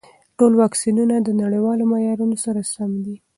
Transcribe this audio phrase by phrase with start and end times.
[0.37, 3.15] ټول واکسینونه د نړیوالو معیارونو سره سم دي.